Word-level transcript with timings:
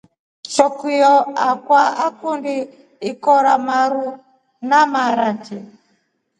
Shokio 0.53 1.13
yakwa 1.45 1.81
nakundi 1.97 2.53
ikoro 3.11 3.53
maru 3.67 4.07
na 4.69 4.79
maraki. 4.93 5.57